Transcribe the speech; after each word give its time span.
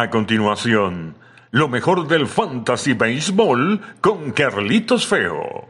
A 0.00 0.10
continuación, 0.10 1.16
lo 1.50 1.66
mejor 1.66 2.06
del 2.06 2.28
Fantasy 2.28 2.92
Baseball 2.92 3.80
con 4.00 4.30
Carlitos 4.30 5.08
Feo. 5.08 5.66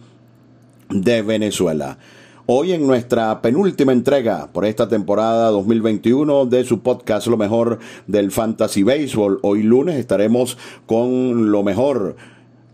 de 0.89 1.21
Venezuela. 1.21 1.97
Hoy 2.45 2.73
en 2.73 2.85
nuestra 2.85 3.41
penúltima 3.41 3.93
entrega 3.93 4.51
por 4.51 4.65
esta 4.65 4.89
temporada 4.89 5.49
2021 5.49 6.45
de 6.45 6.65
su 6.65 6.81
podcast 6.81 7.27
Lo 7.27 7.37
mejor 7.37 7.79
del 8.05 8.31
Fantasy 8.31 8.83
Baseball. 8.83 9.39
Hoy 9.43 9.63
lunes 9.63 9.95
estaremos 9.95 10.57
con 10.85 11.51
lo 11.51 11.63
mejor 11.63 12.17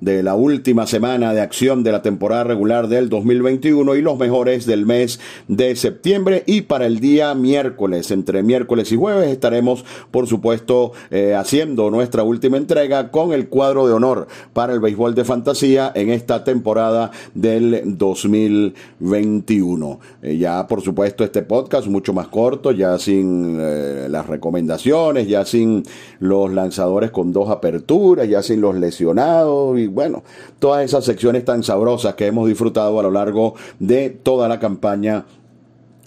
de 0.02 0.24
la 0.24 0.36
última 0.36 0.88
semana 0.88 1.34
de 1.34 1.42
acción 1.42 1.84
de 1.84 1.92
la 1.92 2.02
temporada 2.02 2.46
regular 2.46 2.88
del 2.88 3.10
2021 3.10 3.96
y 3.96 4.02
los 4.02 4.18
mejores 4.18 4.66
del 4.66 4.86
mes 4.86 5.20
de 5.48 5.76
septiembre 5.76 6.44
y 6.46 6.62
para 6.62 6.86
el 6.86 7.00
día 7.00 7.34
miércoles, 7.36 8.12
entre 8.12 8.44
miércoles 8.44 8.92
y 8.92 8.96
jueves 8.96 9.30
estaremos 9.30 9.84
por 10.12 10.28
supuesto 10.28 10.92
eh, 11.12 11.36
haciendo 11.36 11.92
nuestra 11.92 12.24
última 12.24 12.58
entrega 12.58 13.12
con 13.12 13.34
el 13.34 13.50
cuadro 13.50 13.88
de 13.88 13.94
honor 13.94 14.28
para 14.54 14.74
el 14.74 14.80
béisbol 14.80 15.14
de 15.16 15.26
fantasía 15.26 15.92
en 15.96 16.10
esta 16.10 16.44
temporada 16.44 17.12
del 17.34 17.98
2021. 17.98 20.00
Eh, 20.22 20.38
ya 20.38 20.68
por 20.68 20.82
supuesto 20.82 21.24
este 21.24 21.42
podcast 21.42 21.88
mucho 21.88 22.14
más 22.14 22.28
corto, 22.28 22.72
ya 22.72 23.00
sin 23.00 23.58
eh, 23.60 24.08
las 24.10 24.28
recomendaciones, 24.28 25.28
ya 25.28 25.46
sin 25.46 25.84
los 26.20 26.54
lanzadores 26.54 27.12
con 27.12 27.34
dos 27.34 27.50
aperturas, 27.50 28.30
ya 28.30 28.42
sin 28.42 28.62
los 28.62 28.76
lesionados 28.76 29.78
y 29.78 29.89
bueno, 29.90 30.24
todas 30.60 30.84
esas 30.84 31.06
secciones 31.06 31.46
tan 31.46 31.64
sabrosas 31.64 32.16
que 32.16 32.28
hemos 32.28 32.48
disfrutado 32.48 33.00
a 33.00 33.04
lo 33.04 33.12
largo 33.12 33.56
de 33.80 34.10
toda 34.10 34.48
la 34.48 34.60
campaña 34.60 35.26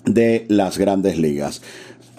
de 0.04 0.46
las 0.48 0.78
grandes 0.78 1.18
ligas. 1.18 1.62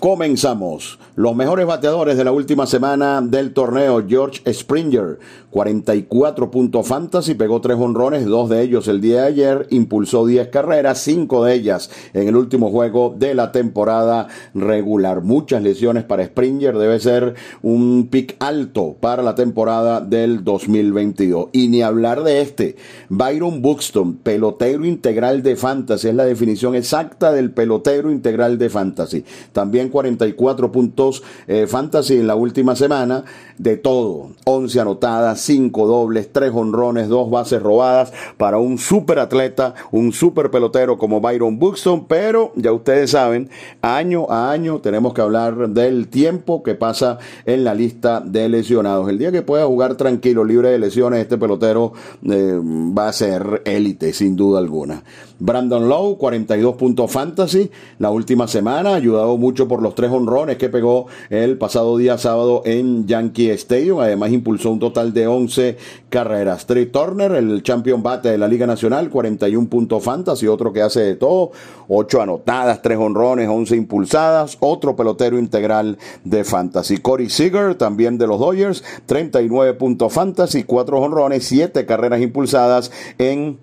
Comenzamos. 0.04 1.00
Los 1.16 1.34
mejores 1.34 1.66
bateadores 1.66 2.18
de 2.18 2.26
la 2.26 2.34
última 2.34 2.66
semana 2.66 3.22
del 3.22 3.54
torneo, 3.54 4.04
George 4.06 4.42
Springer, 4.52 5.18
44 5.50 6.52
puntos 6.52 6.88
fantasy, 6.88 7.36
pegó 7.36 7.62
tres 7.62 7.78
honrones, 7.78 8.26
dos 8.26 8.50
de 8.50 8.64
ellos 8.64 8.90
el 8.90 9.00
día 9.00 9.22
de 9.22 9.28
ayer, 9.28 9.68
impulsó 9.70 10.26
10 10.26 10.50
carreras, 10.50 11.00
cinco 11.00 11.46
de 11.46 11.54
ellas 11.54 11.90
en 12.14 12.28
el 12.28 12.36
último 12.36 12.70
juego 12.70 13.16
de 13.18 13.34
la 13.34 13.54
temporada 13.54 14.28
regular. 14.54 15.22
Muchas 15.22 15.64
lesiones 15.64 16.04
para 16.04 16.26
Springer, 16.26 16.78
debe 16.78 17.00
ser 17.00 17.36
un 17.62 18.10
pick 18.12 18.36
alto 18.40 18.98
para 19.00 19.24
la 19.24 19.36
temporada 19.36 20.02
del 20.02 20.44
2022. 20.44 21.50
Y 21.54 21.70
ni 21.70 21.82
hablar 21.82 22.24
de 22.24 22.42
este, 22.42 22.76
Byron 23.08 23.62
Buxton, 23.62 24.16
pelotero 24.16 24.84
integral 24.84 25.44
de 25.44 25.56
fantasy, 25.56 26.10
es 26.10 26.16
la 26.16 26.26
definición 26.26 26.76
exacta 26.76 27.32
del 27.32 27.52
pelotero 27.52 28.12
integral 28.12 28.58
de 28.58 28.70
fantasy. 28.70 29.24
También 29.54 29.92
44 29.94 30.72
puntos 30.72 31.24
eh, 31.48 31.68
fantasy 31.68 32.16
en 32.16 32.26
la 32.26 32.36
última 32.36 32.76
semana, 32.76 33.24
de 33.60 33.78
todo, 33.78 34.32
11 34.46 34.80
anotadas, 34.80 35.40
5 35.42 35.88
dobles, 35.88 36.32
3 36.34 36.52
honrones, 36.54 37.08
2 37.08 37.30
bases 37.30 37.62
robadas 37.62 38.12
para 38.38 38.58
un 38.58 38.80
super 38.80 39.20
atleta, 39.20 39.76
un 39.92 40.12
super 40.12 40.50
pelotero 40.50 40.98
como 40.98 41.22
Byron 41.22 41.60
Buxton, 41.60 42.08
pero 42.08 42.52
ya 42.56 42.74
ustedes 42.74 43.12
saben, 43.12 43.52
año 43.84 44.26
a 44.30 44.52
año 44.52 44.80
tenemos 44.80 45.14
que 45.14 45.22
hablar 45.22 45.70
del 45.70 46.08
tiempo 46.08 46.64
que 46.64 46.74
pasa 46.74 47.20
en 47.46 47.64
la 47.64 47.76
lista 47.76 48.20
de 48.20 48.50
lesionados. 48.50 49.08
El 49.10 49.20
día 49.20 49.32
que 49.32 49.44
pueda 49.44 49.68
jugar 49.68 49.96
tranquilo, 49.96 50.44
libre 50.44 50.70
de 50.70 50.80
lesiones, 50.80 51.20
este 51.20 51.38
pelotero 51.38 51.94
eh, 52.28 52.60
va 52.64 53.10
a 53.10 53.14
ser 53.14 53.62
élite, 53.66 54.12
sin 54.12 54.36
duda 54.36 54.58
alguna. 54.58 55.04
Brandon 55.40 55.88
Lowe, 55.88 56.18
42 56.18 56.76
puntos 56.76 57.12
fantasy 57.12 57.70
la 58.00 58.10
última 58.10 58.48
semana, 58.48 58.96
ayudado 58.96 59.38
mucho 59.38 59.68
los 59.82 59.96
tres 59.96 60.12
honrones 60.12 60.58
que 60.58 60.70
pegó 60.70 61.08
el 61.30 61.58
pasado 61.58 61.98
día 61.98 62.18
sábado 62.18 62.62
en 62.66 63.08
Yankee 63.08 63.50
Stadium. 63.52 64.00
Además, 64.00 64.32
impulsó 64.32 64.72
un 64.72 64.80
total 64.80 65.14
de 65.14 65.28
11 65.28 65.78
carreras. 66.10 66.66
Trey 66.66 66.88
Turner, 66.88 67.32
el 67.34 67.64
champion 67.64 68.04
bate 68.04 68.30
de 68.30 68.38
la 68.38 68.48
Liga 68.48 68.68
Nacional, 68.68 69.10
41 69.10 69.68
puntos 69.70 70.04
fantasy, 70.04 70.48
otro 70.48 70.72
que 70.72 70.82
hace 70.82 71.02
de 71.02 71.16
todo, 71.16 71.52
8 71.88 72.22
anotadas, 72.22 72.82
3 72.82 72.98
honrones, 72.98 73.50
11 73.50 73.76
impulsadas, 73.76 74.58
otro 74.60 74.96
pelotero 74.96 75.40
integral 75.40 75.98
de 76.24 76.44
fantasy. 76.44 76.98
Corey 76.98 77.30
Seager, 77.30 77.76
también 77.76 78.18
de 78.18 78.28
los 78.28 78.40
Dodgers, 78.40 78.84
39 79.06 79.74
puntos 79.74 80.14
fantasy, 80.14 80.64
4 80.64 81.00
honrones, 81.00 81.46
7 81.46 81.86
carreras 81.86 82.22
impulsadas 82.22 82.92
en 83.18 83.58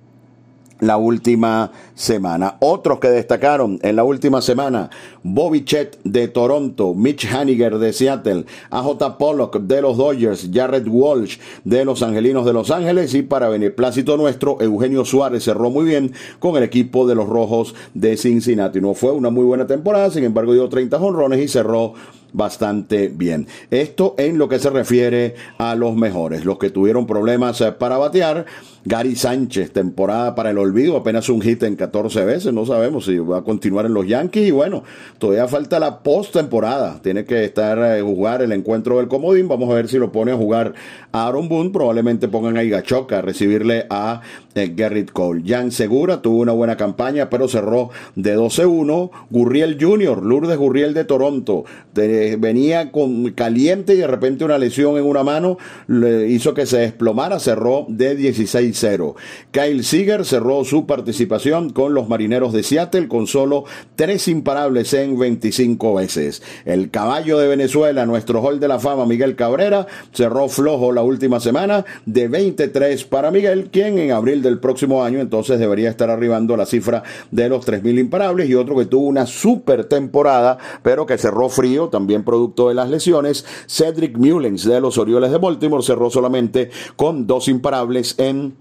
la 0.80 0.96
última 0.96 1.70
semana. 1.94 2.56
Otros 2.60 2.98
que 2.98 3.08
destacaron 3.08 3.78
en 3.82 3.96
la 3.96 4.04
última 4.04 4.42
semana, 4.42 4.90
Bobby 5.22 5.64
Chet 5.64 5.98
de 6.04 6.28
Toronto, 6.28 6.94
Mitch 6.94 7.26
Haniger 7.32 7.78
de 7.78 7.92
Seattle, 7.92 8.46
AJ 8.70 9.18
Pollock 9.18 9.58
de 9.60 9.82
los 9.82 9.96
Dodgers, 9.96 10.48
Jared 10.52 10.86
Walsh 10.88 11.38
de 11.64 11.84
los 11.84 12.02
Angelinos 12.02 12.44
de 12.44 12.52
Los 12.52 12.70
Ángeles 12.70 13.14
y 13.14 13.22
para 13.22 13.48
beneplácito 13.48 14.16
nuestro, 14.16 14.60
Eugenio 14.60 15.04
Suárez 15.04 15.44
cerró 15.44 15.70
muy 15.70 15.84
bien 15.84 16.12
con 16.38 16.56
el 16.56 16.62
equipo 16.62 17.06
de 17.06 17.14
los 17.14 17.28
Rojos 17.28 17.74
de 17.94 18.16
Cincinnati. 18.16 18.80
No 18.80 18.94
fue 18.94 19.12
una 19.12 19.30
muy 19.30 19.44
buena 19.44 19.66
temporada, 19.66 20.10
sin 20.10 20.24
embargo 20.24 20.52
dio 20.52 20.68
30 20.68 20.98
jonrones 20.98 21.40
y 21.40 21.48
cerró 21.48 21.94
bastante 22.32 23.08
bien. 23.08 23.46
Esto 23.70 24.14
en 24.18 24.38
lo 24.38 24.48
que 24.48 24.58
se 24.58 24.70
refiere 24.70 25.34
a 25.58 25.74
los 25.74 25.94
mejores, 25.96 26.44
los 26.44 26.58
que 26.58 26.70
tuvieron 26.70 27.06
problemas 27.06 27.60
eh, 27.60 27.72
para 27.72 27.98
batear. 27.98 28.46
Gary 28.82 29.14
Sánchez, 29.14 29.72
temporada 29.72 30.34
para 30.34 30.50
el 30.50 30.58
olvido, 30.58 30.96
apenas 30.96 31.28
un 31.28 31.42
hit 31.42 31.62
en 31.64 31.76
14 31.76 32.24
veces, 32.24 32.54
no 32.54 32.64
sabemos 32.64 33.04
si 33.04 33.18
va 33.18 33.38
a 33.38 33.42
continuar 33.42 33.84
en 33.84 33.92
los 33.92 34.06
Yankees 34.06 34.48
y 34.48 34.50
bueno, 34.52 34.84
todavía 35.18 35.46
falta 35.48 35.78
la 35.78 35.98
postemporada, 35.98 36.98
tiene 37.02 37.26
que 37.26 37.44
estar 37.44 37.78
eh, 37.78 38.00
jugar 38.00 38.40
el 38.40 38.52
encuentro 38.52 38.96
del 38.96 39.08
comodín, 39.08 39.48
vamos 39.48 39.68
a 39.70 39.74
ver 39.74 39.88
si 39.88 39.98
lo 39.98 40.10
pone 40.12 40.32
a 40.32 40.36
jugar 40.36 40.72
Aaron 41.12 41.48
Boone, 41.50 41.70
probablemente 41.70 42.28
pongan 42.28 42.56
a 42.56 42.64
Igachoca 42.64 43.18
a 43.18 43.22
recibirle 43.22 43.86
a 43.90 44.22
eh, 44.54 44.72
Garrett 44.74 45.12
Cole. 45.12 45.42
Jan 45.46 45.70
Segura 45.70 46.22
tuvo 46.22 46.38
una 46.40 46.52
buena 46.52 46.76
campaña, 46.76 47.30
pero 47.30 47.48
cerró 47.48 47.90
de 48.14 48.36
12-1. 48.36 49.10
Gurriel 49.30 49.76
Jr., 49.80 50.24
Lourdes 50.24 50.56
Gurriel 50.56 50.94
de 50.94 51.04
Toronto, 51.04 51.64
venía 52.38 52.92
con 52.92 53.30
caliente 53.32 53.94
y 53.94 53.98
de 53.98 54.06
repente 54.06 54.44
una 54.44 54.58
lesión 54.58 54.96
en 54.96 55.04
una 55.04 55.22
mano 55.22 55.58
le 55.86 56.28
hizo 56.28 56.54
que 56.54 56.66
se 56.66 56.78
desplomara, 56.78 57.38
cerró 57.38 57.86
de 57.88 58.18
16-0. 58.18 59.14
Kyle 59.50 59.84
Seager 59.84 60.24
cerró 60.24 60.64
su 60.64 60.86
participación 60.86 61.70
con 61.70 61.94
los 61.94 62.08
Marineros 62.08 62.52
de 62.52 62.62
Seattle 62.62 63.08
con 63.08 63.26
solo 63.26 63.64
tres 63.96 64.28
imparables 64.28 64.92
en 64.94 65.18
25 65.18 65.94
veces. 65.94 66.42
El 66.64 66.90
caballo 66.90 67.38
de 67.38 67.48
Venezuela, 67.48 68.06
nuestro 68.06 68.42
hall 68.42 68.60
de 68.60 68.68
la 68.68 68.78
fama, 68.78 69.06
Miguel 69.06 69.36
Cabrera, 69.36 69.86
cerró 70.12 70.48
flojo 70.48 70.92
la 70.92 71.02
última 71.02 71.40
semana 71.40 71.84
de 72.06 72.28
23 72.28 73.04
para 73.04 73.30
Miguel, 73.30 73.70
quien 73.70 73.98
en 73.98 74.12
abril 74.12 74.42
del 74.42 74.58
próximo 74.58 75.04
año 75.04 75.20
entonces 75.20 75.58
debería 75.58 75.90
estar 75.90 76.10
arribando 76.10 76.54
a 76.54 76.56
la 76.56 76.66
cifra 76.66 77.02
de 77.30 77.48
los 77.48 77.66
3.000 77.66 77.98
imparables 77.98 78.48
y 78.48 78.54
otro 78.54 78.76
que 78.76 78.86
tuvo 78.86 79.06
una 79.06 79.26
super 79.26 79.84
temporada, 79.84 80.58
pero 80.82 81.06
que 81.06 81.18
cerró 81.18 81.48
frío, 81.48 81.88
también 81.88 82.09
producto 82.24 82.68
de 82.68 82.74
las 82.74 82.90
lesiones. 82.90 83.44
Cedric 83.66 84.16
Mullens 84.16 84.64
de 84.64 84.80
los 84.80 84.98
Orioles 84.98 85.30
de 85.30 85.38
Baltimore 85.38 85.82
cerró 85.82 86.10
solamente 86.10 86.70
con 86.96 87.26
dos 87.26 87.48
imparables 87.48 88.14
en 88.18 88.56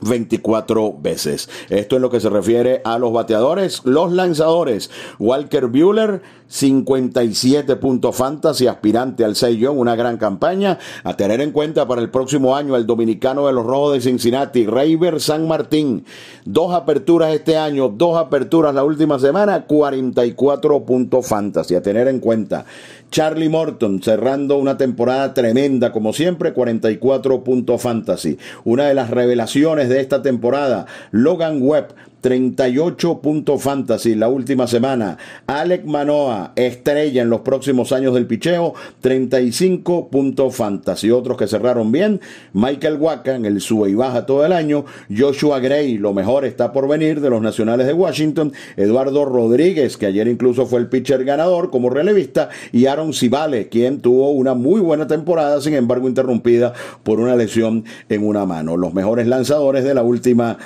24 0.00 0.96
veces. 1.00 1.48
Esto 1.68 1.96
es 1.96 2.02
lo 2.02 2.10
que 2.10 2.20
se 2.20 2.30
refiere 2.30 2.80
a 2.84 2.98
los 2.98 3.12
bateadores, 3.12 3.82
los 3.84 4.12
lanzadores. 4.12 4.90
Walker 5.18 5.66
Bueller, 5.66 6.22
57 6.48 7.76
puntos 7.76 8.16
fantasy, 8.16 8.66
aspirante 8.66 9.24
al 9.24 9.36
6 9.36 9.60
una 9.68 9.94
gran 9.94 10.16
campaña. 10.16 10.78
A 11.04 11.16
tener 11.16 11.40
en 11.40 11.52
cuenta 11.52 11.86
para 11.86 12.00
el 12.00 12.10
próximo 12.10 12.56
año 12.56 12.76
el 12.76 12.86
dominicano 12.86 13.46
de 13.46 13.52
los 13.52 13.66
Rojos 13.66 13.94
de 13.94 14.00
Cincinnati, 14.00 14.66
Rayber 14.66 15.20
San 15.20 15.46
Martín. 15.46 16.04
Dos 16.44 16.72
aperturas 16.72 17.34
este 17.34 17.56
año, 17.56 17.88
dos 17.88 18.16
aperturas 18.16 18.74
la 18.74 18.84
última 18.84 19.18
semana, 19.18 19.66
44 19.66 20.84
puntos 20.84 21.26
fantasy. 21.26 21.74
A 21.74 21.82
tener 21.82 22.08
en 22.08 22.20
cuenta. 22.20 22.64
Charlie 23.10 23.48
Morton 23.48 24.00
cerrando 24.02 24.56
una 24.56 24.78
temporada 24.78 25.34
tremenda 25.34 25.92
como 25.92 26.12
siempre, 26.12 26.52
44 26.52 27.42
puntos 27.44 27.82
fantasy. 27.82 28.38
Una 28.64 28.86
de 28.86 28.94
las 28.94 29.10
revelaciones 29.10 29.88
de 29.90 30.00
esta 30.00 30.22
temporada, 30.22 30.86
Logan 31.10 31.60
Webb 31.60 31.94
38 32.20 33.20
puntos 33.20 33.62
fantasy 33.62 34.14
la 34.14 34.28
última 34.28 34.66
semana. 34.66 35.18
Alec 35.46 35.84
Manoa, 35.84 36.52
estrella 36.56 37.22
en 37.22 37.30
los 37.30 37.40
próximos 37.40 37.92
años 37.92 38.14
del 38.14 38.26
picheo, 38.26 38.74
35 39.00 40.08
puntos 40.08 40.54
fantasy. 40.54 41.10
Otros 41.10 41.36
que 41.36 41.46
cerraron 41.46 41.92
bien, 41.92 42.20
Michael 42.52 42.96
Waka 42.96 43.34
en 43.34 43.46
el 43.46 43.60
sube 43.60 43.90
y 43.90 43.94
baja 43.94 44.26
todo 44.26 44.44
el 44.44 44.52
año, 44.52 44.84
Joshua 45.16 45.60
Gray, 45.60 45.98
lo 45.98 46.12
mejor 46.12 46.44
está 46.44 46.72
por 46.72 46.88
venir 46.88 47.20
de 47.20 47.30
los 47.30 47.42
Nacionales 47.42 47.86
de 47.86 47.92
Washington, 47.92 48.52
Eduardo 48.76 49.24
Rodríguez, 49.24 49.96
que 49.96 50.06
ayer 50.06 50.28
incluso 50.28 50.66
fue 50.66 50.80
el 50.80 50.88
pitcher 50.88 51.24
ganador 51.24 51.70
como 51.70 51.90
relevista, 51.90 52.50
y 52.72 52.86
Aaron 52.86 53.12
Civale, 53.12 53.68
quien 53.68 54.00
tuvo 54.00 54.30
una 54.30 54.54
muy 54.54 54.80
buena 54.80 55.06
temporada, 55.06 55.60
sin 55.60 55.74
embargo 55.74 56.08
interrumpida 56.08 56.72
por 57.02 57.20
una 57.20 57.36
lesión 57.36 57.84
en 58.08 58.26
una 58.26 58.44
mano. 58.46 58.76
Los 58.76 58.94
mejores 58.94 59.26
lanzadores 59.26 59.84
de 59.84 59.94
la 59.94 60.02
última. 60.02 60.58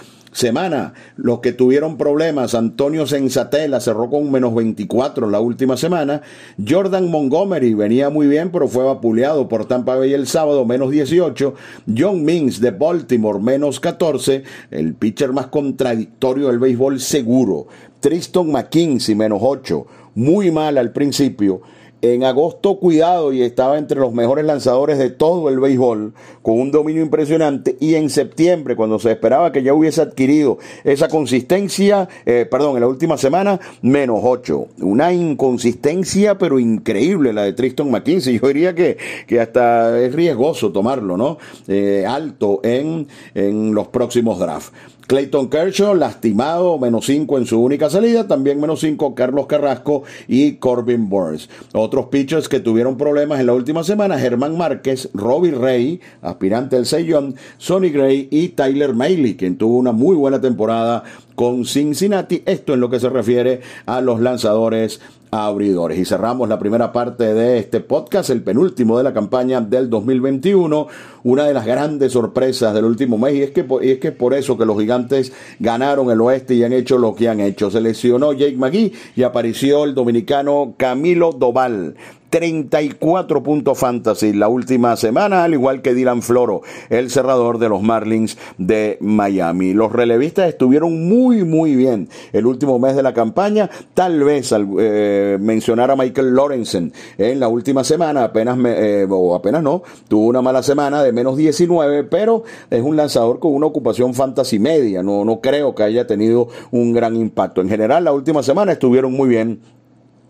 Los 1.17 1.41
que 1.41 1.53
tuvieron 1.53 1.97
problemas, 1.97 2.55
Antonio 2.55 3.07
Sensatela 3.07 3.81
cerró 3.81 4.11
con 4.11 4.31
menos 4.31 4.55
24 4.55 5.31
la 5.31 5.41
última 5.41 5.77
semana. 5.77 6.23
Jordan 6.67 7.09
Montgomery 7.09 7.75
venía 7.75 8.11
muy 8.11 8.27
bien, 8.27 8.51
pero 8.51 8.67
fue 8.67 8.85
vapuleado 8.85 9.49
por 9.49 9.67
Tampa 9.67 9.97
Bay 9.97 10.13
el 10.13 10.27
sábado, 10.27 10.65
menos 10.65 10.91
18. 10.91 11.55
John 11.97 12.25
Means 12.25 12.61
de 12.61 12.73
Baltimore, 12.73 13.39
menos 13.39 13.79
14. 13.79 14.43
El 14.71 14.95
pitcher 14.95 15.33
más 15.33 15.47
contradictorio 15.47 16.49
del 16.49 16.59
béisbol 16.59 17.01
seguro. 17.01 17.69
Tristan 18.01 18.51
McKinsey, 18.51 19.15
menos 19.15 19.39
8. 19.41 19.87
Muy 20.17 20.51
mal 20.51 20.79
al 20.79 20.91
principio. 20.93 21.63
En 22.05 22.23
agosto, 22.23 22.77
cuidado, 22.77 23.33
y 23.33 23.41
estaba 23.41 23.79
entre 23.79 23.99
los 23.99 24.13
mejores 24.13 24.45
lanzadores 24.45 24.99
de 24.99 25.09
todo 25.09 25.49
el 25.49 25.59
béisbol, 25.59 26.13
con 26.43 26.61
un 26.61 26.71
dominio 26.71 27.03
impresionante. 27.03 27.79
Y 27.81 27.95
en 27.95 28.11
septiembre, 28.11 28.77
cuando 28.77 28.99
se 28.99 29.11
esperaba 29.11 29.53
que 29.53 29.63
ya 29.63 29.73
hubiese 29.73 30.03
adquirido 30.03 30.59
esa 30.85 31.09
consistencia, 31.09 32.07
eh, 32.27 32.47
perdón, 32.51 32.75
en 32.75 32.83
la 32.83 32.89
última 32.89 33.17
semana, 33.17 33.59
menos 33.81 34.21
8. 34.23 34.67
Una 34.83 35.15
inconsistencia, 35.15 36.37
pero 36.37 36.59
increíble 36.59 37.33
la 37.33 37.45
de 37.45 37.55
Tristan 37.55 37.91
McKinsey. 37.91 38.39
Yo 38.39 38.49
diría 38.49 38.75
que, 38.75 38.99
que 39.27 39.41
hasta 39.41 39.99
es 39.99 40.15
riesgoso 40.15 40.73
tomarlo, 40.73 41.17
¿no? 41.17 41.39
Eh, 41.69 42.05
alto 42.07 42.61
en, 42.65 43.09
en 43.35 43.73
los 43.73 43.89
próximos 43.89 44.39
drafts. 44.39 44.73
Clayton 45.07 45.51
Kershaw, 45.51 45.95
lastimado, 45.95 46.79
menos 46.79 47.07
5 47.07 47.39
en 47.39 47.47
su 47.47 47.63
única 47.63 47.91
salida, 47.91 48.27
también 48.27 48.61
menos 48.61 48.81
5 48.81 49.15
Carlos 49.15 49.47
Carrasco 49.47 50.05
y 50.29 50.53
Corbin 50.53 51.09
Burns. 51.09 51.51
Otros 51.73 52.07
pitchers 52.07 52.49
que 52.49 52.61
tuvieron 52.61 52.97
problemas 52.97 53.41
en 53.41 53.47
la 53.47 53.53
última 53.53 53.85
semana, 53.85 54.19
Germán 54.19 54.57
Márquez, 54.57 55.11
Robbie 55.13 55.53
Ray, 55.53 56.01
aspirante 56.23 56.77
al 56.77 56.87
Seiyon, 56.87 57.35
Sonny 57.59 57.91
Gray 57.91 58.29
y 58.31 58.49
Tyler 58.49 58.95
Mailey, 58.95 59.37
quien 59.37 59.59
tuvo 59.59 59.77
una 59.79 59.93
muy 59.93 60.17
buena 60.17 60.41
temporada 60.41 61.05
con 61.35 61.65
Cincinnati. 61.67 62.43
Esto 62.47 62.75
en 62.75 62.81
lo 62.81 62.89
que 62.89 63.01
se 63.01 63.09
refiere 63.09 63.61
a 63.87 64.01
los 64.01 64.21
lanzadores 64.21 65.01
abridores. 65.31 65.99
Y 65.99 66.05
cerramos 66.05 66.49
la 66.49 66.59
primera 66.59 66.93
parte 66.93 67.35
de 67.35 67.59
este 67.59 67.81
podcast, 67.81 68.31
el 68.31 68.43
penúltimo 68.43 68.97
de 68.99 69.05
la 69.05 69.13
campaña 69.13 69.61
del 69.61 69.91
2021. 69.91 70.87
Una 71.25 71.47
de 71.47 71.55
las 71.55 71.65
grandes 71.65 72.13
sorpresas 72.13 72.75
del 72.75 72.85
último 72.85 73.17
mes, 73.17 73.35
y 73.35 73.43
es 73.43 73.51
que, 73.51 73.67
es 73.81 74.13
por 74.13 74.35
eso 74.35 74.59
que 74.59 74.67
los 74.67 74.79
gigantes 74.79 75.33
ganaron 75.59 76.11
el 76.11 76.21
oeste 76.21 76.55
y 76.55 76.63
han 76.65 76.75
hecho 76.75 76.99
lo 76.99 77.15
que 77.15 77.31
han 77.31 77.41
hecho. 77.41 77.71
Se 77.71 77.81
lesionó 77.81 78.35
Jake 78.35 78.57
McGee 78.57 78.93
y 79.17 79.23
apareció 79.23 79.85
el 79.85 79.95
dominicano 79.95 80.75
Camilo 80.77 81.33
Doval. 81.33 81.97
34 82.35 83.45
puntos 83.45 83.79
fantasy 83.79 84.33
la 84.33 84.49
última 84.49 84.97
semana, 84.97 85.45
al 85.45 85.53
igual 85.53 85.83
que 85.83 85.95
Dylan 85.95 86.21
Floro, 86.21 86.63
el 86.91 87.09
cerrador 87.09 87.59
de 87.59 87.69
los 87.69 87.81
Marlins 87.81 88.37
de 88.59 88.99
Miami. 89.01 89.73
Los 89.73 89.93
relevistas 89.93 90.49
estuvieron 90.49 91.09
muy, 91.09 91.45
muy 91.45 91.77
bien 91.77 92.09
el 92.33 92.47
último 92.47 92.81
mes 92.81 92.97
de 92.97 93.05
la 93.05 93.15
campaña. 93.15 93.71
Tal 93.95 94.25
vez 94.25 94.53
eh, 94.81 95.39
mencionar 95.41 95.93
a 95.93 95.97
Michael 95.97 96.35
Lorenzen 96.35 96.93
en 97.19 97.39
la 97.39 97.47
última 97.47 97.85
semana, 97.85 98.25
apenas, 98.25 98.59
eh, 98.67 99.07
o 99.09 99.37
apenas 99.37 99.63
no, 99.63 99.85
tuvo 100.09 100.27
una 100.27 100.43
mala 100.43 100.65
semana 100.65 101.05
de 101.05 101.13
menos 101.15 101.37
19, 101.37 102.05
pero 102.05 102.45
es 102.71 102.83
un 102.83 102.97
lanzador 102.97 103.39
con 103.39 103.55
una 103.55 103.67
ocupación 103.67 104.15
fantasy 104.15 104.59
media. 104.59 105.03
No, 105.03 105.25
no 105.25 105.41
creo 105.41 105.75
que 105.75 105.83
haya 105.85 106.07
tenido 106.07 106.49
un 106.71 106.93
gran 106.93 107.17
impacto. 107.17 107.61
En 107.61 107.69
general, 107.69 108.05
la 108.05 108.13
última 108.13 108.43
semana 108.43 108.73
estuvieron 108.73 109.13
muy 109.13 109.29
bien 109.29 109.61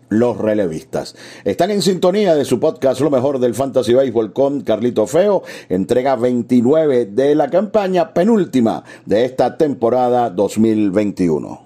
los 0.09 0.37
relevistas. 0.37 1.15
Están 1.43 1.71
en 1.71 1.81
sintonía 1.81 2.35
de 2.35 2.45
su 2.45 2.59
podcast 2.59 3.01
Lo 3.01 3.09
mejor 3.09 3.39
del 3.39 3.55
Fantasy 3.55 3.93
Baseball 3.93 4.33
con 4.33 4.61
Carlito 4.61 5.07
Feo, 5.07 5.43
entrega 5.69 6.15
29 6.15 7.07
de 7.07 7.35
la 7.35 7.49
campaña 7.49 8.13
penúltima 8.13 8.83
de 9.05 9.25
esta 9.25 9.57
temporada 9.57 10.29
2021. 10.29 11.65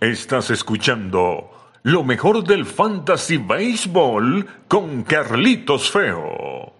Estás 0.00 0.50
escuchando 0.50 1.57
Lo 1.84 2.02
mejor 2.02 2.44
del 2.44 2.66
Fantasy 2.66 3.36
Baseball 3.36 4.44
con 4.66 5.04
Carlitos 5.04 5.88
Feo. 5.92 6.72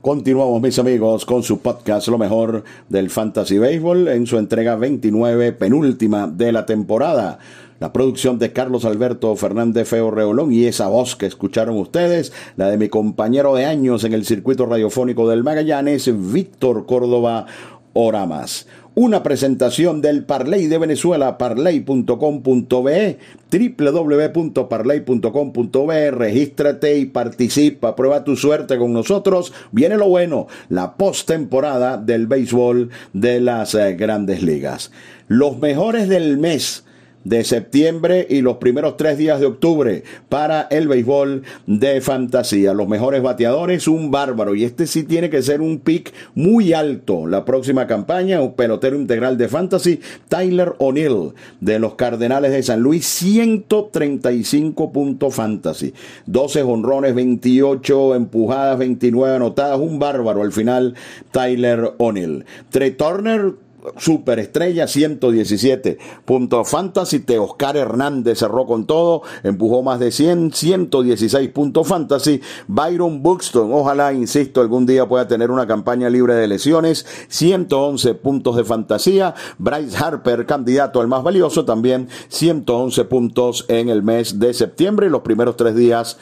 Continuamos, 0.00 0.62
mis 0.62 0.78
amigos, 0.78 1.26
con 1.26 1.42
su 1.42 1.60
podcast 1.60 2.08
Lo 2.08 2.16
mejor 2.16 2.64
del 2.88 3.10
Fantasy 3.10 3.58
Baseball 3.58 4.08
en 4.08 4.26
su 4.26 4.38
entrega 4.38 4.76
29, 4.76 5.52
penúltima 5.52 6.26
de 6.26 6.52
la 6.52 6.64
temporada. 6.64 7.38
La 7.80 7.92
producción 7.92 8.38
de 8.38 8.54
Carlos 8.54 8.86
Alberto 8.86 9.36
Fernández 9.36 9.88
Feo 9.88 10.10
Reolón 10.10 10.50
y 10.50 10.64
esa 10.64 10.88
voz 10.88 11.14
que 11.14 11.26
escucharon 11.26 11.76
ustedes, 11.76 12.32
la 12.56 12.70
de 12.70 12.78
mi 12.78 12.88
compañero 12.88 13.54
de 13.54 13.66
años 13.66 14.04
en 14.04 14.14
el 14.14 14.24
circuito 14.24 14.64
radiofónico 14.64 15.28
del 15.28 15.44
Magallanes, 15.44 16.10
Víctor 16.32 16.86
Córdoba 16.86 17.44
Oramas 17.92 18.66
una 18.94 19.22
presentación 19.22 20.02
del 20.02 20.24
Parley 20.24 20.66
de 20.66 20.76
Venezuela, 20.78 21.38
parley.com.be, 21.38 23.18
www.parley.com.be, 23.50 26.10
regístrate 26.10 26.98
y 26.98 27.06
participa, 27.06 27.96
prueba 27.96 28.24
tu 28.24 28.36
suerte 28.36 28.76
con 28.76 28.92
nosotros. 28.92 29.54
Viene 29.70 29.96
lo 29.96 30.08
bueno, 30.08 30.48
la 30.68 30.96
postemporada 30.96 31.96
del 31.96 32.26
béisbol 32.26 32.90
de 33.12 33.40
las 33.40 33.74
eh, 33.74 33.94
grandes 33.94 34.42
ligas. 34.42 34.90
Los 35.26 35.58
mejores 35.58 36.08
del 36.08 36.36
mes 36.38 36.84
de 37.24 37.44
septiembre 37.44 38.26
y 38.28 38.40
los 38.40 38.56
primeros 38.56 38.96
tres 38.96 39.18
días 39.18 39.40
de 39.40 39.46
octubre 39.46 40.04
para 40.28 40.62
el 40.70 40.88
béisbol 40.88 41.42
de 41.66 42.00
fantasía. 42.00 42.74
Los 42.74 42.88
mejores 42.88 43.22
bateadores, 43.22 43.88
un 43.88 44.10
bárbaro. 44.10 44.54
Y 44.54 44.64
este 44.64 44.86
sí 44.86 45.04
tiene 45.04 45.30
que 45.30 45.42
ser 45.42 45.60
un 45.60 45.78
pick 45.78 46.12
muy 46.34 46.72
alto. 46.72 47.26
La 47.26 47.44
próxima 47.44 47.86
campaña, 47.86 48.40
un 48.40 48.54
pelotero 48.54 48.96
integral 48.96 49.38
de 49.38 49.48
fantasy, 49.48 50.00
Tyler 50.28 50.74
O'Neill 50.78 51.32
de 51.60 51.78
los 51.78 51.94
Cardenales 51.94 52.52
de 52.52 52.62
San 52.62 52.80
Luis, 52.80 53.06
135 53.06 54.92
puntos 54.92 55.34
fantasy. 55.34 55.94
12 56.26 56.62
honrones, 56.62 57.14
28 57.14 58.14
empujadas, 58.14 58.78
29 58.78 59.36
anotadas. 59.36 59.78
Un 59.78 59.98
bárbaro 59.98 60.42
al 60.42 60.52
final, 60.52 60.94
Tyler 61.30 61.94
O'Neill. 61.98 62.44
Trey 62.70 62.92
Turner, 62.92 63.52
superestrella, 63.96 64.86
117 64.86 65.98
puntos 66.24 66.68
fantasy. 66.68 67.24
Oscar 67.38 67.76
Hernández 67.76 68.38
cerró 68.38 68.66
con 68.66 68.86
todo, 68.86 69.22
empujó 69.42 69.82
más 69.82 70.00
de 70.00 70.10
100, 70.10 70.52
116 70.52 71.48
puntos 71.50 71.86
fantasy. 71.86 72.40
Byron 72.68 73.22
Buxton, 73.22 73.72
ojalá, 73.72 74.12
insisto, 74.12 74.60
algún 74.60 74.86
día 74.86 75.08
pueda 75.08 75.26
tener 75.26 75.50
una 75.50 75.66
campaña 75.66 76.10
libre 76.10 76.34
de 76.34 76.48
lesiones, 76.48 77.06
111 77.28 78.14
puntos 78.14 78.56
de 78.56 78.64
fantasía. 78.64 79.34
Bryce 79.58 79.96
Harper, 79.96 80.46
candidato 80.46 81.00
al 81.00 81.08
más 81.08 81.22
valioso, 81.22 81.64
también 81.64 82.08
111 82.28 83.04
puntos 83.04 83.64
en 83.68 83.88
el 83.88 84.02
mes 84.02 84.38
de 84.38 84.54
septiembre 84.54 85.06
y 85.06 85.10
los 85.10 85.22
primeros 85.22 85.56
tres 85.56 85.74
días 85.74 86.18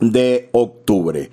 de 0.00 0.48
octubre. 0.52 1.30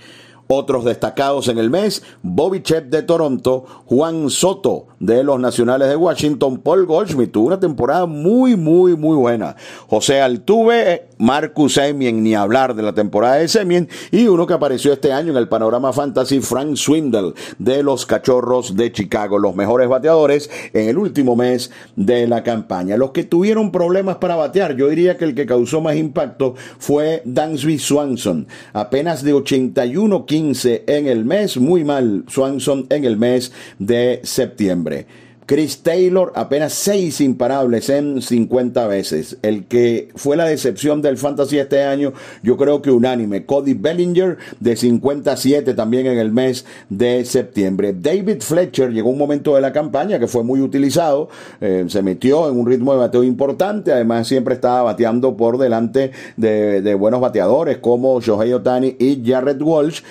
Otros 0.47 0.85
destacados 0.85 1.47
en 1.47 1.57
el 1.57 1.69
mes, 1.69 2.03
Bobby 2.21 2.61
Chep 2.61 2.89
de 2.89 3.01
Toronto, 3.01 3.65
Juan 3.85 4.29
Soto 4.29 4.87
de 4.99 5.23
los 5.23 5.39
Nacionales 5.39 5.89
de 5.89 5.95
Washington, 5.95 6.59
Paul 6.59 6.85
Goldschmidt 6.85 7.31
tuvo 7.31 7.47
una 7.47 7.59
temporada 7.59 8.05
muy, 8.05 8.55
muy, 8.55 8.95
muy 8.95 9.15
buena. 9.17 9.55
José 9.87 10.21
Altuve, 10.21 11.07
Marcus 11.17 11.73
Semien, 11.73 12.23
ni 12.23 12.35
hablar 12.35 12.75
de 12.75 12.83
la 12.83 12.93
temporada 12.93 13.35
de 13.35 13.47
Semien, 13.47 13.89
y 14.11 14.27
uno 14.27 14.47
que 14.47 14.53
apareció 14.53 14.93
este 14.93 15.11
año 15.13 15.31
en 15.31 15.37
el 15.37 15.47
panorama 15.47 15.93
fantasy, 15.93 16.39
Frank 16.39 16.75
Swindle 16.75 17.33
de 17.57 17.83
los 17.83 18.05
Cachorros 18.05 18.75
de 18.75 18.91
Chicago, 18.91 19.39
los 19.39 19.55
mejores 19.55 19.87
bateadores 19.87 20.49
en 20.73 20.89
el 20.89 20.97
último 20.97 21.35
mes 21.35 21.71
de 21.95 22.27
la 22.27 22.43
campaña. 22.43 22.97
Los 22.97 23.11
que 23.11 23.23
tuvieron 23.23 23.71
problemas 23.71 24.17
para 24.17 24.35
batear, 24.35 24.75
yo 24.75 24.89
diría 24.89 25.17
que 25.17 25.25
el 25.25 25.35
que 25.35 25.45
causó 25.45 25.81
más 25.81 25.95
impacto 25.95 26.55
fue 26.77 27.21
Dansby 27.25 27.79
Swanson, 27.79 28.47
apenas 28.73 29.23
de 29.23 29.33
81 29.33 30.25
15 30.25 30.83
en 30.87 31.07
el 31.07 31.25
mes, 31.25 31.57
muy 31.57 31.83
mal 31.83 32.23
Swanson 32.27 32.87
en 32.89 33.05
el 33.05 33.17
mes 33.17 33.51
de 33.79 34.21
septiembre. 34.23 35.07
Chris 35.45 35.83
Taylor, 35.83 36.31
apenas 36.35 36.73
seis 36.73 37.21
imparables 37.21 37.89
en 37.89 38.21
50 38.21 38.87
veces. 38.87 39.37
El 39.43 39.65
que 39.65 40.09
fue 40.15 40.35
la 40.35 40.45
decepción 40.45 41.01
del 41.01 41.17
fantasy 41.17 41.59
este 41.59 41.83
año, 41.83 42.13
yo 42.41 42.57
creo 42.57 42.81
que 42.81 42.89
unánime. 42.89 43.45
Cody 43.45 43.75
Bellinger 43.75 44.37
de 44.59 44.75
57 44.75 45.73
también 45.75 46.07
en 46.07 46.17
el 46.17 46.31
mes 46.31 46.65
de 46.89 47.23
septiembre. 47.25 47.93
David 47.93 48.41
Fletcher 48.41 48.91
llegó 48.91 49.09
un 49.09 49.19
momento 49.19 49.53
de 49.53 49.61
la 49.61 49.71
campaña 49.71 50.17
que 50.17 50.27
fue 50.27 50.43
muy 50.43 50.61
utilizado, 50.61 51.29
eh, 51.61 51.85
se 51.89 52.01
metió 52.01 52.49
en 52.49 52.57
un 52.59 52.65
ritmo 52.65 52.93
de 52.93 52.99
bateo 52.99 53.23
importante, 53.23 53.91
además 53.91 54.27
siempre 54.27 54.55
estaba 54.55 54.81
bateando 54.81 55.37
por 55.37 55.57
delante 55.59 56.11
de, 56.37 56.81
de 56.81 56.95
buenos 56.95 57.21
bateadores 57.21 57.77
como 57.77 58.19
Shohei 58.19 58.53
Otani 58.53 58.95
y 58.97 59.21
Jared 59.23 59.61
Walsh 59.61 60.01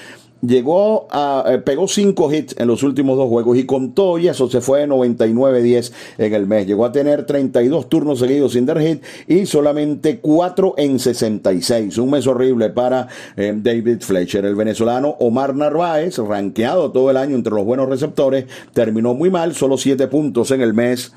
llegó 0.46 1.06
a, 1.10 1.44
eh, 1.48 1.58
pegó 1.58 1.88
cinco 1.88 2.32
hits 2.32 2.54
en 2.58 2.68
los 2.68 2.82
últimos 2.82 3.16
dos 3.16 3.28
juegos 3.28 3.58
y 3.58 3.66
con 3.66 3.92
todo 3.92 4.18
y 4.18 4.28
eso 4.28 4.48
se 4.48 4.60
fue 4.60 4.80
de 4.80 4.88
99-10 4.88 5.92
en 6.18 6.34
el 6.34 6.46
mes. 6.46 6.66
Llegó 6.66 6.84
a 6.84 6.92
tener 6.92 7.26
32 7.26 7.88
turnos 7.88 8.18
seguidos 8.18 8.52
sin 8.52 8.66
dar 8.66 8.80
hit 8.80 9.02
y 9.26 9.46
solamente 9.46 10.18
4 10.18 10.74
en 10.76 10.98
66. 10.98 11.98
Un 11.98 12.10
mes 12.10 12.26
horrible 12.26 12.70
para 12.70 13.08
eh, 13.36 13.52
David 13.56 14.00
Fletcher. 14.00 14.44
El 14.44 14.54
venezolano 14.54 15.16
Omar 15.20 15.54
Narváez, 15.54 16.18
rankeado 16.18 16.90
todo 16.92 17.10
el 17.10 17.16
año 17.16 17.36
entre 17.36 17.54
los 17.54 17.64
buenos 17.64 17.88
receptores, 17.88 18.46
terminó 18.72 19.14
muy 19.14 19.30
mal, 19.30 19.54
solo 19.54 19.76
7 19.76 20.06
puntos 20.08 20.50
en 20.50 20.60
el 20.60 20.74
mes 20.74 21.12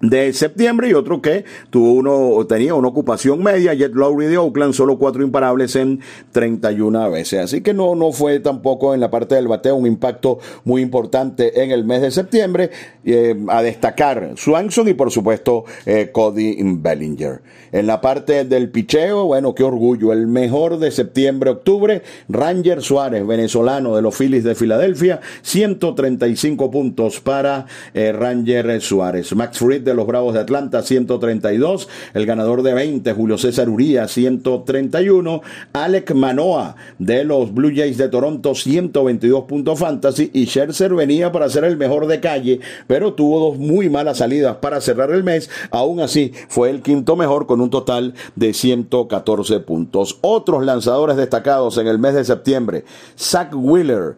de 0.00 0.32
septiembre 0.32 0.88
y 0.88 0.94
otro 0.94 1.20
que 1.20 1.44
tuvo 1.68 1.92
uno 1.92 2.46
tenía 2.46 2.74
una 2.74 2.88
ocupación 2.88 3.42
media 3.42 3.74
Jet 3.74 3.94
Lowry 3.94 4.26
de 4.26 4.38
Oakland 4.38 4.72
solo 4.72 4.98
cuatro 4.98 5.22
imparables 5.22 5.76
en 5.76 6.00
31 6.32 7.10
veces. 7.10 7.40
Así 7.40 7.60
que 7.60 7.74
no 7.74 7.94
no 7.94 8.12
fue 8.12 8.40
tampoco 8.40 8.94
en 8.94 9.00
la 9.00 9.10
parte 9.10 9.34
del 9.34 9.48
bateo 9.48 9.76
un 9.76 9.86
impacto 9.86 10.38
muy 10.64 10.80
importante 10.80 11.62
en 11.62 11.70
el 11.70 11.84
mes 11.84 12.00
de 12.00 12.10
septiembre 12.10 12.70
eh, 13.04 13.36
a 13.48 13.62
destacar 13.62 14.32
Swanson 14.36 14.88
y 14.88 14.94
por 14.94 15.10
supuesto 15.10 15.64
eh, 15.84 16.10
Cody 16.12 16.56
Bellinger. 16.62 17.42
En 17.72 17.86
la 17.86 18.00
parte 18.00 18.44
del 18.44 18.70
picheo 18.70 19.26
bueno 19.26 19.54
qué 19.54 19.64
orgullo 19.64 20.12
el 20.12 20.26
mejor 20.26 20.78
de 20.78 20.90
septiembre 20.90 21.50
octubre 21.50 22.02
Ranger 22.28 22.82
Suárez 22.82 23.26
venezolano 23.26 23.94
de 23.96 24.02
los 24.02 24.16
Phillies 24.16 24.44
de 24.44 24.54
Filadelfia 24.54 25.20
135 25.42 26.70
puntos 26.70 27.20
para 27.20 27.66
eh, 27.92 28.12
Ranger 28.12 28.80
Suárez. 28.80 29.34
Max 29.34 29.58
Fried 29.58 29.89
de 29.90 29.96
los 29.96 30.06
Bravos 30.06 30.34
de 30.34 30.40
Atlanta, 30.40 30.82
132. 30.82 31.88
El 32.14 32.26
ganador 32.26 32.62
de 32.62 32.74
20, 32.74 33.12
Julio 33.12 33.38
César 33.38 33.68
Uría, 33.68 34.08
131. 34.08 35.42
Alec 35.72 36.14
Manoa 36.14 36.76
de 36.98 37.24
los 37.24 37.52
Blue 37.52 37.72
Jays 37.74 37.98
de 37.98 38.08
Toronto, 38.08 38.54
122 38.54 39.44
puntos 39.44 39.78
fantasy. 39.78 40.30
Y 40.32 40.46
Scherzer 40.46 40.94
venía 40.94 41.32
para 41.32 41.48
ser 41.48 41.64
el 41.64 41.76
mejor 41.76 42.06
de 42.06 42.20
calle, 42.20 42.60
pero 42.86 43.14
tuvo 43.14 43.50
dos 43.50 43.58
muy 43.58 43.88
malas 43.88 44.18
salidas 44.18 44.56
para 44.56 44.80
cerrar 44.80 45.10
el 45.10 45.24
mes. 45.24 45.50
Aún 45.70 46.00
así, 46.00 46.32
fue 46.48 46.70
el 46.70 46.82
quinto 46.82 47.16
mejor 47.16 47.46
con 47.46 47.60
un 47.60 47.70
total 47.70 48.14
de 48.36 48.54
114 48.54 49.60
puntos. 49.60 50.18
Otros 50.20 50.64
lanzadores 50.64 51.16
destacados 51.16 51.78
en 51.78 51.86
el 51.86 51.98
mes 51.98 52.14
de 52.14 52.24
septiembre. 52.24 52.84
Zach 53.18 53.50
Wheeler 53.52 54.16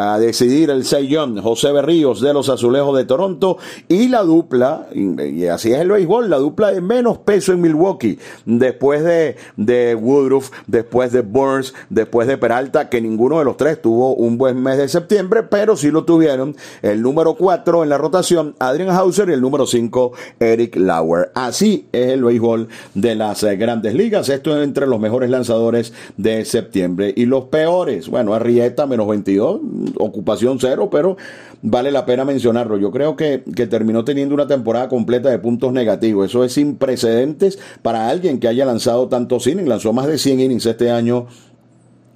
a 0.00 0.18
decidir 0.18 0.70
el 0.70 0.84
Seiyon, 0.84 1.42
José 1.42 1.72
Berríos 1.72 2.22
de 2.22 2.32
los 2.32 2.48
Azulejos 2.48 2.96
de 2.96 3.04
Toronto 3.04 3.58
y 3.86 4.08
la 4.08 4.22
dupla, 4.22 4.86
y 4.94 5.44
así 5.46 5.72
es 5.72 5.80
el 5.80 5.90
béisbol, 5.90 6.30
la 6.30 6.38
dupla 6.38 6.72
de 6.72 6.80
menos 6.80 7.18
peso 7.18 7.52
en 7.52 7.60
Milwaukee, 7.60 8.18
después 8.46 9.04
de, 9.04 9.36
de 9.56 9.94
Woodruff, 9.94 10.50
después 10.66 11.12
de 11.12 11.20
Burns, 11.20 11.74
después 11.90 12.26
de 12.28 12.38
Peralta, 12.38 12.88
que 12.88 13.00
ninguno 13.00 13.38
de 13.38 13.44
los 13.44 13.58
tres 13.58 13.82
tuvo 13.82 14.14
un 14.14 14.38
buen 14.38 14.62
mes 14.62 14.78
de 14.78 14.88
septiembre, 14.88 15.42
pero 15.42 15.76
sí 15.76 15.90
lo 15.90 16.04
tuvieron 16.04 16.56
el 16.80 17.02
número 17.02 17.34
4 17.34 17.82
en 17.82 17.90
la 17.90 17.98
rotación, 17.98 18.54
Adrian 18.58 18.90
Hauser, 18.90 19.28
y 19.28 19.34
el 19.34 19.42
número 19.42 19.66
5, 19.66 20.12
Eric 20.40 20.76
Lauer. 20.76 21.30
Así 21.34 21.88
es 21.92 22.12
el 22.12 22.24
béisbol 22.24 22.68
de 22.94 23.14
las 23.16 23.42
eh, 23.42 23.56
grandes 23.56 23.94
ligas, 23.94 24.30
esto 24.30 24.56
es 24.56 24.64
entre 24.64 24.86
los 24.86 24.98
mejores 24.98 25.28
lanzadores 25.28 25.92
de 26.16 26.44
septiembre. 26.46 27.12
Y 27.14 27.26
los 27.26 27.44
peores, 27.44 28.08
bueno, 28.08 28.32
Arrieta 28.32 28.86
menos 28.86 29.06
22, 29.08 29.60
ocupación 29.98 30.58
cero, 30.60 30.88
pero 30.90 31.16
vale 31.62 31.90
la 31.90 32.06
pena 32.06 32.24
mencionarlo. 32.24 32.78
Yo 32.78 32.90
creo 32.90 33.16
que, 33.16 33.42
que 33.54 33.66
terminó 33.66 34.04
teniendo 34.04 34.34
una 34.34 34.46
temporada 34.46 34.88
completa 34.88 35.30
de 35.30 35.38
puntos 35.38 35.72
negativos. 35.72 36.30
Eso 36.30 36.44
es 36.44 36.52
sin 36.52 36.76
precedentes 36.76 37.58
para 37.82 38.08
alguien 38.08 38.40
que 38.40 38.48
haya 38.48 38.64
lanzado 38.64 39.08
tantos 39.08 39.46
innings. 39.46 39.68
Lanzó 39.68 39.92
más 39.92 40.06
de 40.06 40.18
100 40.18 40.40
innings 40.40 40.66
este 40.66 40.90
año 40.90 41.26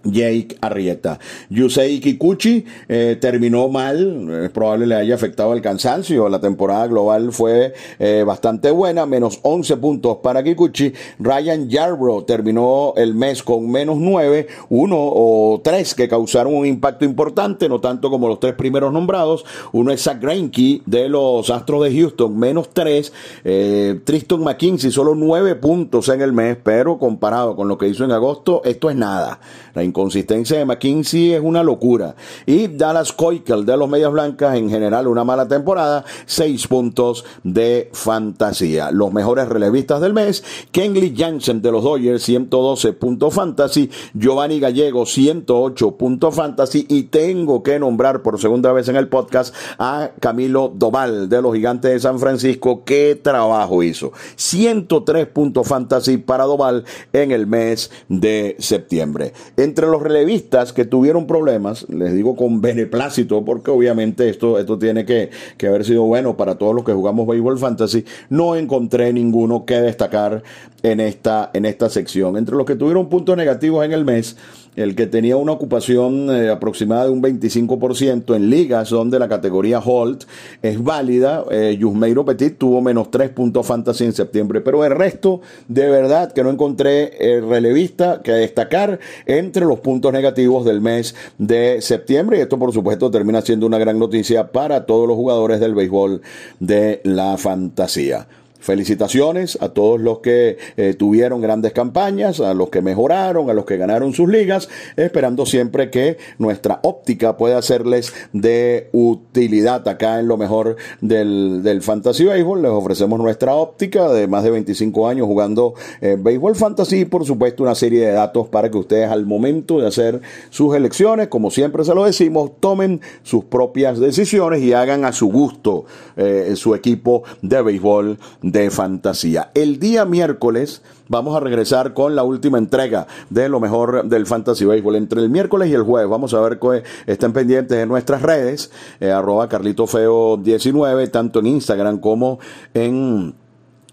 Jake 0.05 0.57
Arrieta. 0.61 1.19
Yusei 1.51 2.01
Kikuchi 2.01 2.65
eh, 2.89 3.17
terminó 3.21 3.69
mal, 3.69 4.45
es 4.45 4.51
probable 4.51 4.87
le 4.87 4.95
haya 4.95 5.15
afectado 5.15 5.53
el 5.53 5.63
cansancio. 5.63 6.29
La 6.29 6.41
temporada 6.41 6.87
global 6.87 7.33
fue 7.33 7.75
eh, 7.99 8.25
bastante 8.27 8.71
buena, 8.71 9.07
menos 9.07 9.41
11 9.43 9.77
puntos 9.79 10.19
para 10.23 10.43
Kikuchi. 10.43 10.93
Ryan 11.19 11.69
Yarbrough 11.69 12.27
terminó 12.27 12.93
el 12.97 13.15
mes 13.15 13.43
con 13.43 13.71
menos 13.71 13.99
9, 13.99 14.47
uno 14.69 14.97
o 14.99 15.61
tres 15.63 15.95
que 15.95 16.09
causaron 16.09 16.55
un 16.55 16.67
impacto 16.67 17.05
importante, 17.05 17.69
no 17.69 17.81
tanto 17.81 18.11
como 18.11 18.29
los 18.29 18.41
tres 18.41 18.55
primeros 18.55 18.93
nombrados. 18.93 19.45
Uno 19.73 19.93
es 19.93 20.03
Zach 20.03 20.21
Greinke 20.21 20.83
de 20.87 21.09
los 21.09 21.51
Astros 21.51 21.85
de 21.85 21.95
Houston, 21.99 22.39
menos 22.39 22.71
3. 22.73 23.13
Eh, 23.45 24.01
Tristan 24.05 24.43
McKinsey, 24.43 24.91
solo 24.91 25.15
9 25.15 25.57
puntos 25.57 26.09
en 26.09 26.21
el 26.21 26.33
mes, 26.33 26.57
pero 26.63 26.99
comparado 26.99 27.57
con 27.57 27.69
lo 27.69 27.79
que 27.79 27.89
hizo 27.89 28.05
en 28.05 28.13
agosto, 28.13 28.63
esto 28.65 28.91
es 28.91 28.97
nada. 28.97 29.41
La 29.75 29.83
inconsistencia 29.95 30.59
de 30.59 30.65
McKinsey 30.65 31.35
es 31.35 31.41
una 31.41 31.63
locura. 31.63 32.17
Y 32.47 32.67
Dallas 32.67 33.13
Keuchel 33.13 33.65
de 33.65 33.77
los 33.77 33.89
Medias 33.89 34.11
Blancas, 34.11 34.57
en 34.57 34.69
general 34.69 35.07
una 35.07 35.23
mala 35.23 35.47
temporada, 35.47 36.05
seis 36.27 36.67
puntos 36.67 37.25
de 37.45 37.91
fantasía. 37.93 38.91
Los 38.91 39.13
mejores 39.13 39.49
relevistas 39.49 40.01
del 40.01 40.13
mes, 40.13 40.43
Kenley 40.73 41.15
Jansen 41.17 41.63
de 41.63 41.71
los 41.71 41.85
Dodgers, 41.85 42.25
112 42.25 42.93
puntos 42.95 43.33
fantasy, 43.35 43.89
Giovanni 44.15 44.59
Gallego, 44.59 45.07
108 45.07 45.93
puntos 45.93 46.35
fantasy, 46.35 46.87
y 46.89 47.05
tengo 47.05 47.63
que 47.63 47.79
nombrar 47.79 48.23
por 48.23 48.41
segunda 48.41 48.73
vez 48.73 48.89
en 48.89 48.97
el 48.97 49.07
podcast 49.07 49.55
a 49.79 50.11
Camilo 50.19 50.73
Doval 50.75 51.29
de 51.29 51.41
los 51.41 51.55
Gigantes 51.55 51.93
de 51.93 52.01
San 52.01 52.19
Francisco. 52.19 52.83
¿Qué 52.85 53.21
trabajo 53.23 53.85
hizo? 53.85 54.13
103 54.35 55.29
puntos 55.29 55.69
fantasy 55.69 56.17
para 56.17 56.45
Doval 56.45 56.85
en 57.13 57.31
el 57.31 57.47
mes 57.47 57.93
de 58.09 58.57
septiembre. 58.59 59.33
Entre 59.57 59.84
los 59.87 60.03
relevistas 60.03 60.73
que 60.73 60.85
tuvieron 60.85 61.27
problemas, 61.27 61.89
les 61.89 62.13
digo 62.15 62.37
con 62.37 62.61
beneplácito, 62.61 63.45
porque 63.45 63.71
obviamente 63.71 64.29
esto, 64.29 64.59
esto 64.59 64.79
tiene 64.79 65.05
que, 65.05 65.31
que 65.57 65.67
haber 65.67 65.85
sido 65.85 66.03
bueno 66.05 66.37
para 66.37 66.57
todos 66.57 66.75
los 66.75 66.85
que 66.85 66.93
jugamos 66.93 67.27
béisbol 67.27 67.59
fantasy, 67.59 68.05
no 68.29 68.57
encontré 68.57 69.13
ninguno 69.13 69.65
que 69.65 69.81
destacar 69.81 70.43
en 70.83 71.01
esta, 71.01 71.51
en 71.55 71.65
esta 71.65 71.89
sección. 71.89 72.37
Entre 72.37 72.55
los 72.55 72.67
que 72.67 72.77
tuvieron 72.77 73.09
puntos 73.09 73.37
negativos 73.37 73.85
en 73.85 73.93
el 73.93 74.05
mes, 74.05 74.37
el 74.77 74.95
que 74.95 75.07
tenía 75.07 75.37
una 75.37 75.53
ocupación 75.53 76.35
eh, 76.35 76.51
aproximada 76.51 77.05
de 77.05 77.11
un 77.11 77.23
25% 77.23 78.35
en 78.35 78.51
ligas 78.51 78.91
donde 78.91 79.19
la 79.19 79.29
categoría 79.29 79.79
Holt 79.79 80.25
es 80.63 80.83
válida. 80.83 81.45
Eh, 81.51 81.77
Yusmeiro 81.79 82.25
Petit 82.25 82.57
tuvo 82.59 82.81
menos 82.81 83.11
3 83.11 83.31
puntos 83.31 83.67
fantasy 83.67 84.05
en 84.05 84.13
septiembre, 84.13 84.61
pero 84.61 84.85
el 84.85 84.93
resto 84.93 85.41
de 85.69 85.89
verdad 85.89 86.33
que 86.33 86.43
no 86.43 86.51
encontré 86.51 87.13
eh, 87.19 87.41
relevista 87.41 88.21
que 88.23 88.33
destacar 88.33 88.99
entre 89.27 89.65
los 89.65 89.81
puntos 89.81 90.13
negativos 90.13 90.65
del 90.65 90.81
mes 90.81 91.15
de 91.39 91.81
septiembre 91.81 92.39
y 92.39 92.41
esto 92.41 92.59
por 92.59 92.73
supuesto 92.73 93.11
termina 93.11 93.41
siendo 93.43 93.67
una 93.67 93.79
gran 93.79 93.99
noticia 93.99 94.51
para 94.51 94.87
todos 94.87 95.07
los 95.07 95.17
jugadores 95.17 95.61
del 95.61 95.75
béisbol 95.75 96.23
de 96.61 97.01
la 97.05 97.37
fantasía. 97.37 98.27
Felicitaciones 98.65 99.59
a 99.61 99.69
todos 99.69 100.01
los 100.01 100.21
que 100.21 100.57
eh, 100.79 100.95
tuvieron 100.95 101.43
grandes 101.43 101.75
campañas, 101.75 102.41
a 102.41 102.55
los 102.55 102.71
que 102.71 102.81
mejoraron, 102.81 103.51
a 103.51 103.53
los 103.53 103.67
que 103.67 103.77
ganaron 103.77 104.15
sus 104.15 104.27
ligas, 104.27 104.71
esperando 104.97 105.45
siempre 105.45 105.91
que 105.91 106.17
nuestra 106.39 106.81
óptica 106.83 107.37
pueda 107.37 107.61
serles 107.61 108.15
de 108.33 108.89
utilidad 108.93 109.87
acá 109.87 110.19
en 110.19 110.29
lo 110.29 110.39
mejor 110.39 110.77
del, 111.03 111.63
del 111.63 111.83
Fantasy 111.83 112.25
Baseball. 112.25 112.63
Les 112.63 112.71
ofrecemos 112.71 113.21
nuestra 113.21 113.55
óptica 113.55 114.11
de 114.11 114.29
más 114.29 114.45
de 114.45 114.53
25 114.53 115.09
años 115.09 115.27
jugando 115.27 115.75
eh, 116.01 116.17
Béisbol 116.19 116.57
Fantasy 116.57 117.01
y 117.01 117.05
por 117.05 117.27
supuesto 117.27 117.65
una 117.65 117.75
serie 117.75 118.07
de 118.07 118.13
datos 118.13 118.49
para 118.49 118.71
que 118.71 118.79
ustedes 118.79 119.11
al 119.11 119.27
momento 119.27 119.79
de 119.79 119.89
hacer 119.89 120.23
sus 120.49 120.75
elecciones, 120.75 121.29
como 121.29 121.51
siempre 121.51 121.85
se 121.85 121.95
lo 121.95 122.07
decimos, 122.07 122.53
tomen 122.61 123.03
sus 123.25 123.45
propias 123.45 123.99
decisiones 123.99 124.63
y 124.63 124.73
hagan 124.73 125.05
a 125.05 125.13
su 125.13 125.31
gusto 125.31 125.85
eh, 126.17 126.55
su 126.57 126.75
equipo 126.75 127.25
de 127.43 127.61
béisbol 127.61 128.19
de 128.55 128.71
fantasía. 128.71 129.51
El 129.55 129.81
día 129.81 130.05
miércoles 130.05 130.81
vamos 131.09 131.37
a 131.37 131.41
regresar 131.41 131.93
con 131.93 132.15
la 132.15 132.23
última 132.23 132.57
entrega 132.57 133.09
de 133.29 133.49
lo 133.49 133.59
mejor 133.59 134.05
del 134.05 134.27
Fantasy 134.27 134.65
Baseball. 134.65 134.95
Entre 134.95 135.21
el 135.21 135.29
miércoles 135.29 135.69
y 135.69 135.75
el 135.75 135.83
jueves 135.83 136.09
vamos 136.09 136.35
a 136.35 136.41
ver 136.41 136.61
que 136.61 136.85
estén 137.07 137.33
pendientes 137.33 137.77
en 137.77 137.89
nuestras 137.89 138.23
redes, 138.23 138.71
eh, 139.01 139.11
arroba 139.11 139.49
carlitofeo19, 139.49 141.11
tanto 141.11 141.41
en 141.41 141.47
Instagram 141.49 141.99
como 141.99 142.39
en 142.75 143.35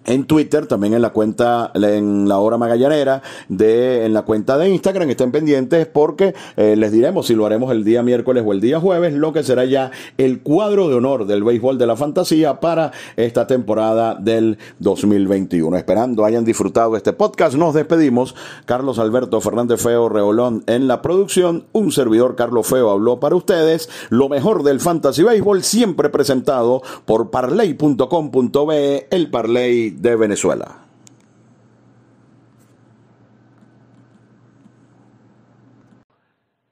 en 0.06 0.26
Twitter, 0.26 0.68
también 0.68 0.94
en 0.94 1.02
la 1.02 1.12
cuenta, 1.12 1.72
en 1.76 2.28
la 2.28 2.40
hora 2.40 2.58
magallanera, 2.58 3.22
de, 3.50 4.06
en 4.06 4.14
la 4.14 4.24
cuenta 4.24 4.58
de 4.58 4.70
Instagram. 4.70 5.10
Estén 5.10 5.32
pendientes 5.32 5.88
porque 5.88 6.34
eh, 6.58 6.76
les 6.76 6.92
diremos 6.92 7.28
si 7.28 7.36
lo 7.36 7.46
haremos 7.46 7.72
el 7.72 7.84
día 7.84 8.04
miércoles 8.04 8.44
o 8.46 8.52
el 8.52 8.62
día 8.62 8.80
jueves, 8.80 9.14
lo 9.14 9.34
que 9.34 9.44
será 9.44 9.66
ya 9.66 9.92
el 10.18 10.42
cuadro 10.42 10.90
de 10.90 10.96
honor 10.96 11.26
del 11.26 11.44
béisbol 11.44 11.78
de 11.78 11.88
la 11.88 11.96
fantasía 11.96 12.60
para 12.60 12.92
esta 13.16 13.48
temporada 13.48 14.16
del 14.16 14.58
2021. 14.80 15.78
Esperando 15.78 16.26
hayan 16.26 16.46
disfrutado 16.46 16.98
este 16.98 17.14
podcast, 17.14 17.56
nos 17.56 17.74
despedimos. 17.74 18.36
Carlos 18.66 19.00
Alberto 19.00 19.42
Fernández 19.42 19.82
Feo 19.82 20.10
Reolón 20.10 20.64
en 20.68 20.88
la 20.88 21.02
producción. 21.02 21.66
Un 21.72 21.92
servidor 21.92 22.36
Carlos 22.36 22.68
Feo 22.68 22.90
habló 22.90 23.20
para 23.20 23.36
ustedes. 23.36 23.90
Lo 24.10 24.30
mejor 24.30 24.64
del 24.64 24.80
fantasy 24.80 25.24
béisbol 25.24 25.64
siempre 25.64 26.10
presentado 26.10 26.82
por 27.06 27.30
parley.com.be, 27.30 29.08
el 29.12 29.30
Parley 29.30 29.91
de 29.98 30.16
Venezuela. 30.16 30.82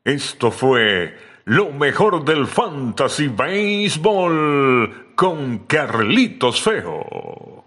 Esto 0.04 0.50
fue 0.52 1.16
lo 1.46 1.72
mejor 1.72 2.26
del 2.26 2.48
Fantasy 2.48 3.28
Baseball 3.28 5.14
con 5.16 5.60
Carlitos 5.68 6.62
Feo. 6.62 7.59